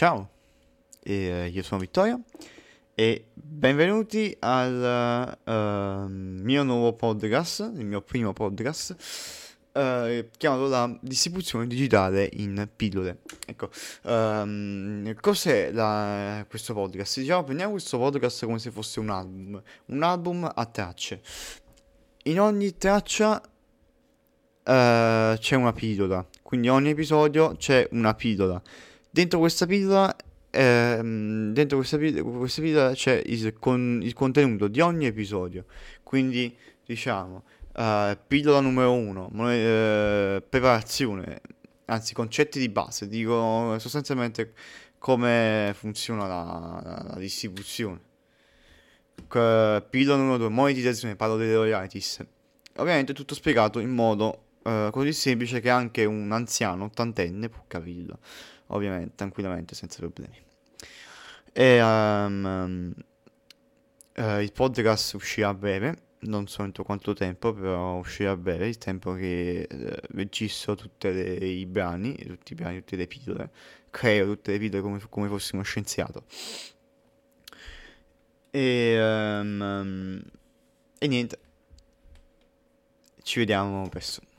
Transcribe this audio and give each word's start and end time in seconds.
Ciao, 0.00 0.30
e, 1.02 1.50
io 1.52 1.62
sono 1.62 1.78
Vittorio 1.78 2.22
e 2.94 3.26
benvenuti 3.34 4.34
al 4.40 5.36
uh, 5.44 6.08
mio 6.08 6.62
nuovo 6.62 6.94
podcast, 6.94 7.70
il 7.76 7.84
mio 7.84 8.00
primo 8.00 8.32
podcast, 8.32 8.96
uh, 9.74 10.26
chiamato 10.38 10.68
la 10.68 10.98
distribuzione 11.02 11.66
digitale 11.66 12.30
in 12.32 12.66
pillole. 12.74 13.18
Ecco, 13.46 13.68
um, 14.04 15.14
cos'è 15.20 15.70
la, 15.70 16.46
questo 16.48 16.72
podcast? 16.72 17.20
Diciamo, 17.20 17.44
prendiamo 17.44 17.72
questo 17.72 17.98
podcast 17.98 18.46
come 18.46 18.58
se 18.58 18.70
fosse 18.70 19.00
un 19.00 19.10
album, 19.10 19.62
un 19.84 20.02
album 20.02 20.50
a 20.54 20.64
tracce. 20.64 21.20
In 22.22 22.40
ogni 22.40 22.74
traccia 22.78 23.34
uh, 23.34 24.62
c'è 24.64 25.56
una 25.56 25.74
pillola, 25.74 26.26
quindi 26.40 26.70
ogni 26.70 26.88
episodio 26.88 27.54
c'è 27.56 27.86
una 27.90 28.14
pillola. 28.14 28.62
Dentro 29.10 29.40
questa 29.40 29.66
pillola 29.66 30.14
ehm, 30.50 31.52
dentro 31.52 31.78
questa, 31.78 31.98
questa 31.98 32.60
pillola 32.60 32.92
c'è 32.92 33.22
il, 33.26 33.54
con, 33.58 34.00
il, 34.02 34.12
contenuto 34.12 34.68
di 34.68 34.80
ogni 34.80 35.06
episodio. 35.06 35.64
Quindi, 36.02 36.56
diciamo, 36.84 37.44
uh, 37.74 38.16
pillola 38.26 38.60
numero 38.60 38.92
uno, 38.92 39.30
uh, 39.32 40.42
preparazione, 40.48 41.40
anzi, 41.86 42.14
concetti 42.14 42.58
di 42.58 42.68
base, 42.68 43.08
dico 43.08 43.76
sostanzialmente 43.78 44.52
come 44.98 45.72
funziona 45.76 46.26
la, 46.26 46.80
la, 46.82 47.04
la 47.14 47.18
distribuzione. 47.18 48.00
Uh, 49.32 49.82
pillola 49.88 50.16
numero 50.16 50.36
due, 50.36 50.48
monetizzazione, 50.48 51.16
parlo 51.16 51.36
delle 51.36 51.54
royalties. 51.54 52.24
Ovviamente 52.76 53.12
tutto 53.12 53.34
spiegato 53.34 53.78
in 53.78 53.90
modo 53.90 54.44
uh, 54.62 54.90
così 54.90 55.12
semplice 55.12 55.60
che 55.60 55.68
anche 55.68 56.04
un 56.04 56.30
anziano 56.32 56.84
ottantenne 56.84 57.48
può 57.48 57.64
capirlo 57.66 58.18
ovviamente, 58.70 59.12
tranquillamente, 59.14 59.74
senza 59.74 59.98
problemi. 59.98 60.36
E 61.52 61.82
um, 61.82 62.92
uh, 64.16 64.38
il 64.38 64.52
podcast 64.52 65.14
uscirà 65.14 65.48
a 65.48 65.54
breve, 65.54 66.08
non 66.20 66.46
so 66.46 66.62
entro 66.62 66.84
quanto 66.84 67.12
tempo, 67.14 67.52
però 67.52 67.96
uscirà 67.96 68.32
a 68.32 68.36
breve, 68.36 68.68
il 68.68 68.78
tempo 68.78 69.14
che 69.14 69.66
uh, 69.70 70.06
registro 70.14 70.74
tutti 70.74 71.08
i 71.08 71.66
brani, 71.66 72.14
tutti 72.16 72.52
i 72.52 72.54
brani, 72.56 72.78
tutte 72.78 72.96
le 72.96 73.06
pillole, 73.06 73.50
creo 73.90 74.26
tutte 74.26 74.52
le 74.52 74.58
pillole 74.58 74.82
come, 74.82 75.00
come 75.08 75.28
fossi 75.28 75.54
uno 75.54 75.64
scienziato. 75.64 76.24
E, 78.52 78.98
um, 79.00 80.20
e 80.98 81.06
niente, 81.06 81.38
ci 83.22 83.38
vediamo 83.38 83.88
presto. 83.88 84.29